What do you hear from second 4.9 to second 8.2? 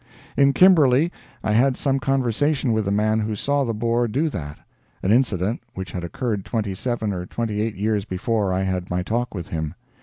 an incident which had occurred twenty seven or twenty eight years